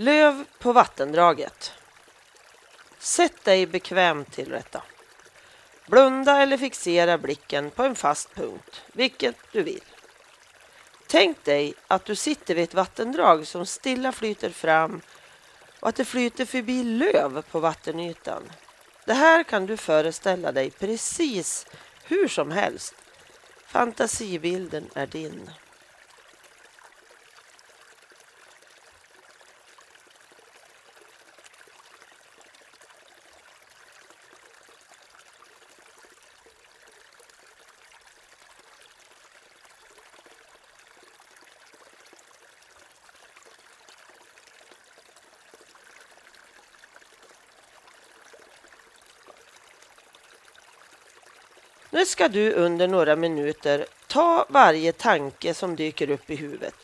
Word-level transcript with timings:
Löv 0.00 0.44
på 0.58 0.72
vattendraget. 0.72 1.72
Sätt 2.98 3.44
dig 3.44 3.66
bekvämt 3.66 4.32
till 4.32 4.50
rätta. 4.50 4.82
Blunda 5.86 6.42
eller 6.42 6.58
fixera 6.58 7.18
blicken 7.18 7.70
på 7.70 7.82
en 7.82 7.94
fast 7.94 8.34
punkt, 8.34 8.82
vilket 8.92 9.36
du 9.52 9.62
vill. 9.62 9.84
Tänk 11.06 11.44
dig 11.44 11.74
att 11.86 12.04
du 12.04 12.14
sitter 12.14 12.54
vid 12.54 12.64
ett 12.64 12.74
vattendrag 12.74 13.46
som 13.46 13.66
stilla 13.66 14.12
flyter 14.12 14.50
fram 14.50 15.00
och 15.80 15.88
att 15.88 15.96
det 15.96 16.04
flyter 16.04 16.44
förbi 16.44 16.84
löv 16.84 17.42
på 17.42 17.60
vattenytan. 17.60 18.42
Det 19.04 19.14
här 19.14 19.44
kan 19.44 19.66
du 19.66 19.76
föreställa 19.76 20.52
dig 20.52 20.70
precis 20.70 21.66
hur 22.04 22.28
som 22.28 22.50
helst. 22.50 22.94
Fantasibilden 23.66 24.90
är 24.94 25.06
din. 25.06 25.50
Nu 51.98 52.06
ska 52.06 52.28
du 52.28 52.52
under 52.52 52.88
några 52.88 53.16
minuter 53.16 53.86
ta 54.06 54.46
varje 54.48 54.92
tanke 54.92 55.54
som 55.54 55.76
dyker 55.76 56.10
upp 56.10 56.30
i 56.30 56.36
huvudet. 56.36 56.74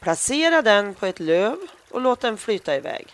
Placera 0.00 0.62
den 0.62 0.94
på 0.94 1.06
ett 1.06 1.20
löv 1.20 1.56
och 1.90 2.00
låt 2.00 2.20
den 2.20 2.38
flyta 2.38 2.76
iväg. 2.76 3.06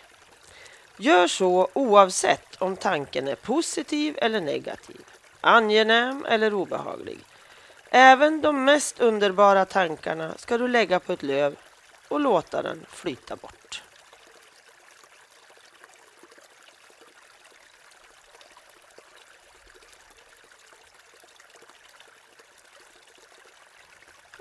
Gör 0.97 1.27
så 1.27 1.67
oavsett 1.73 2.55
om 2.61 2.75
tanken 2.75 3.27
är 3.27 3.35
positiv 3.35 4.17
eller 4.17 4.41
negativ, 4.41 5.01
angenäm 5.41 6.25
eller 6.29 6.53
obehaglig. 6.53 7.19
Även 7.89 8.41
de 8.41 8.65
mest 8.65 8.99
underbara 8.99 9.65
tankarna 9.65 10.33
ska 10.37 10.57
du 10.57 10.67
lägga 10.67 10.99
på 10.99 11.13
ett 11.13 11.23
löv 11.23 11.55
och 12.07 12.19
låta 12.19 12.61
den 12.61 12.85
flyta 12.89 13.35
bort. 13.35 13.62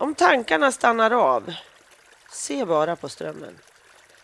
Om 0.03 0.15
tankarna 0.15 0.73
stannar 0.73 1.11
av, 1.11 1.55
se 2.31 2.65
bara 2.65 2.97
på 2.97 3.09
strömmen. 3.09 3.59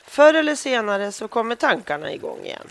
Förr 0.05 0.35
eller 0.35 0.55
senare 0.55 1.13
så 1.13 1.29
kommer 1.29 1.55
tankarna 1.55 2.13
igång 2.13 2.45
igen. 2.45 2.67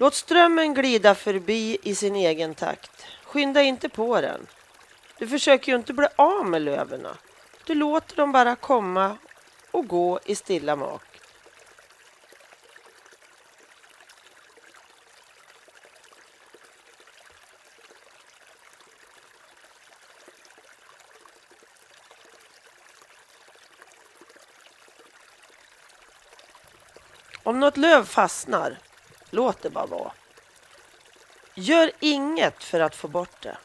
Låt 0.00 0.14
strömmen 0.14 0.74
glida 0.74 1.14
förbi 1.14 1.78
i 1.82 1.94
sin 1.94 2.16
egen 2.16 2.54
takt. 2.54 3.06
Skynda 3.24 3.62
inte 3.62 3.88
på 3.88 4.20
den. 4.20 4.46
Du 5.18 5.28
försöker 5.28 5.72
ju 5.72 5.78
inte 5.78 5.92
bli 5.92 6.06
av 6.16 6.46
med 6.46 6.62
löven. 6.62 7.06
Du 7.66 7.74
låter 7.74 8.16
dem 8.16 8.32
bara 8.32 8.56
komma 8.56 9.16
och 9.70 9.88
gå 9.88 10.20
i 10.24 10.34
stilla 10.34 10.76
mak. 10.76 11.02
Om 27.42 27.60
något 27.60 27.76
löv 27.76 28.04
fastnar 28.04 28.78
Låt 29.30 29.62
det 29.62 29.70
bara 29.70 29.86
vara. 29.86 30.12
Gör 31.54 31.92
inget 32.00 32.64
för 32.64 32.80
att 32.80 32.94
få 32.94 33.08
bort 33.08 33.42
det. 33.42 33.56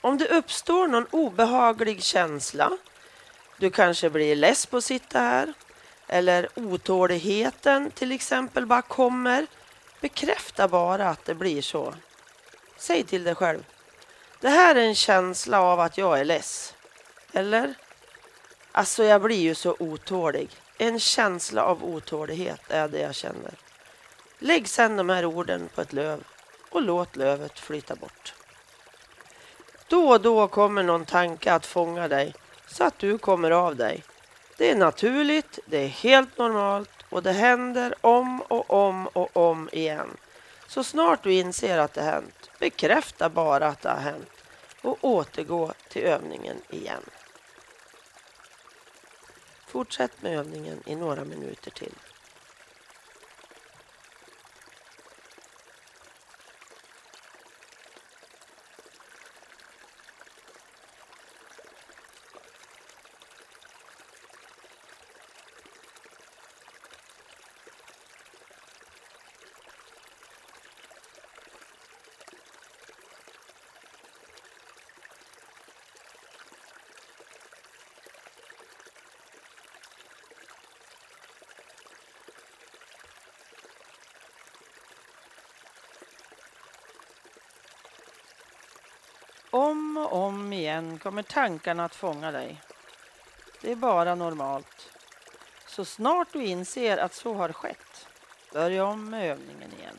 Om 0.00 0.18
det 0.18 0.28
uppstår 0.28 0.88
någon 0.88 1.06
obehaglig 1.10 2.02
känsla 2.02 2.78
du 3.58 3.70
kanske 3.70 4.10
blir 4.10 4.36
less 4.36 4.66
på 4.66 4.76
att 4.76 4.84
sitta 4.84 5.20
här. 5.20 5.52
Eller 6.06 6.48
otåligheten 6.54 7.90
till 7.90 8.12
exempel 8.12 8.66
bara 8.66 8.82
kommer. 8.82 9.46
Bekräfta 10.00 10.68
bara 10.68 11.08
att 11.08 11.24
det 11.24 11.34
blir 11.34 11.62
så. 11.62 11.94
Säg 12.76 13.04
till 13.04 13.24
dig 13.24 13.34
själv. 13.34 13.64
Det 14.40 14.48
här 14.48 14.74
är 14.74 14.80
en 14.80 14.94
känsla 14.94 15.60
av 15.60 15.80
att 15.80 15.98
jag 15.98 16.20
är 16.20 16.24
less. 16.24 16.74
Eller? 17.32 17.74
Alltså 18.72 19.04
jag 19.04 19.22
blir 19.22 19.40
ju 19.40 19.54
så 19.54 19.76
otålig. 19.78 20.50
En 20.78 21.00
känsla 21.00 21.62
av 21.62 21.84
otålighet 21.84 22.60
är 22.68 22.88
det 22.88 23.00
jag 23.00 23.14
känner. 23.14 23.54
Lägg 24.38 24.68
sedan 24.68 24.96
de 24.96 25.08
här 25.08 25.24
orden 25.24 25.68
på 25.74 25.80
ett 25.80 25.92
löv 25.92 26.24
och 26.70 26.82
låt 26.82 27.16
lövet 27.16 27.58
flyta 27.58 27.94
bort. 27.94 28.34
Då 29.88 30.08
och 30.08 30.20
då 30.20 30.48
kommer 30.48 30.82
någon 30.82 31.04
tanke 31.04 31.52
att 31.52 31.66
fånga 31.66 32.08
dig 32.08 32.34
så 32.68 32.84
att 32.84 32.98
du 32.98 33.18
kommer 33.18 33.50
av 33.50 33.76
dig. 33.76 34.04
Det 34.56 34.70
är 34.70 34.76
naturligt, 34.76 35.58
det 35.66 35.78
är 35.78 35.88
helt 35.88 36.38
normalt 36.38 36.90
och 37.08 37.22
det 37.22 37.32
händer 37.32 37.94
om 38.00 38.40
och 38.40 38.70
om 38.70 39.06
och 39.06 39.36
om 39.36 39.68
igen. 39.72 40.16
Så 40.66 40.84
snart 40.84 41.22
du 41.22 41.32
inser 41.32 41.78
att 41.78 41.94
det 41.94 42.02
hänt, 42.02 42.50
bekräfta 42.58 43.28
bara 43.28 43.66
att 43.66 43.82
det 43.82 43.88
har 43.88 44.00
hänt 44.00 44.30
och 44.82 44.98
återgå 45.00 45.72
till 45.88 46.02
övningen 46.02 46.56
igen. 46.68 47.02
Fortsätt 49.66 50.22
med 50.22 50.38
övningen 50.38 50.82
i 50.86 50.96
några 50.96 51.24
minuter 51.24 51.70
till. 51.70 51.94
Om 89.50 89.97
och 90.08 90.22
om 90.22 90.52
igen 90.52 90.98
kommer 90.98 91.22
tankarna 91.22 91.84
att 91.84 91.94
fånga 91.94 92.30
dig. 92.30 92.60
Det 93.60 93.72
är 93.72 93.76
bara 93.76 94.14
normalt. 94.14 94.90
Så 95.66 95.84
snart 95.84 96.28
du 96.32 96.44
inser 96.44 96.98
att 96.98 97.14
så 97.14 97.34
har 97.34 97.52
skett, 97.52 98.06
börja 98.52 98.84
om 98.84 99.10
med 99.10 99.30
övningen 99.30 99.72
igen. 99.78 99.98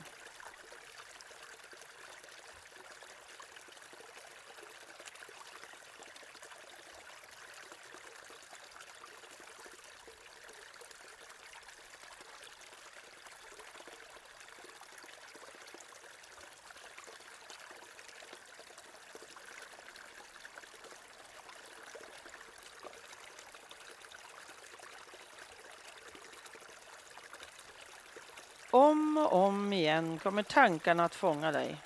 Om 28.71 29.18
och 29.18 29.33
om 29.33 29.74
igen 29.74 30.19
kommer 30.19 30.44
tankarna 30.44 31.06
att 31.06 31.16
fånga 31.16 31.51
dig. 31.51 31.77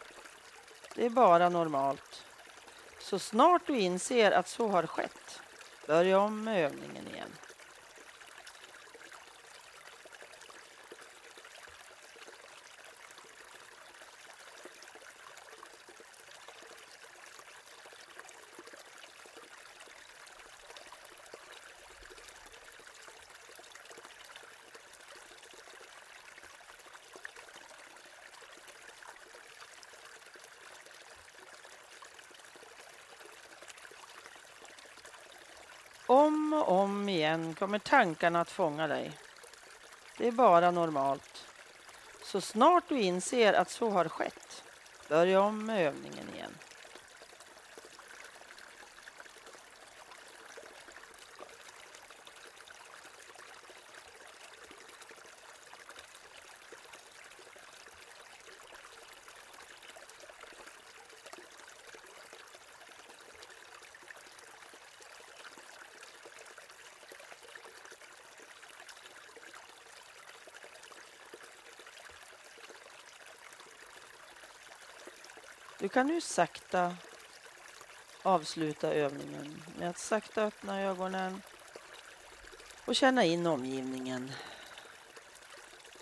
Det 0.95 1.06
är 1.06 1.09
bara 1.09 1.50
normalt. 1.50 2.24
Så 3.00 3.19
snart 3.19 3.68
du 3.68 3.80
inser 3.80 4.31
att 4.31 4.47
så 4.47 4.68
har 4.68 4.88
skett, 4.88 5.41
börja 5.88 6.19
om 6.19 6.44
med 6.44 6.65
övningen 6.65 7.07
igen. 7.07 7.30
Och 36.63 36.80
om 36.80 37.10
igen 37.10 37.56
kommer 37.56 37.80
tankarna 37.80 38.42
att 38.42 38.51
fånga 38.51 38.88
dig. 38.88 39.12
Det 40.18 40.27
är 40.27 40.31
bara 40.31 40.71
normalt. 40.71 41.45
Så 42.24 42.42
snart 42.42 42.83
du 42.88 43.01
inser 43.01 43.54
att 43.54 43.69
så 43.69 43.89
har 43.89 44.10
skett, 44.10 44.63
börja 45.10 45.42
om 45.42 45.65
med 45.65 45.88
övningen 45.88 46.30
igen. 46.36 46.51
Du 75.83 75.89
kan 75.89 76.07
nu 76.07 76.21
sakta 76.21 76.95
avsluta 78.21 78.94
övningen 78.94 79.63
med 79.80 79.89
att 79.89 79.97
sakta 79.97 80.44
öppna 80.44 80.81
ögonen 80.81 81.41
och 82.85 82.95
känna 82.95 83.24
in 83.24 83.47
omgivningen. 83.47 84.31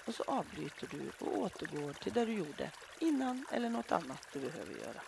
Och 0.06 0.16
så 0.16 0.24
avbryter 0.24 0.88
du 0.92 1.26
och 1.26 1.38
återgår 1.38 1.94
till 1.94 2.14
det 2.14 2.26
du 2.26 2.34
gjorde 2.34 2.72
innan 3.00 3.46
eller 3.52 3.70
något 3.70 3.92
annat 3.92 4.28
du 4.34 4.40
behöver 4.40 4.74
göra. 4.74 5.02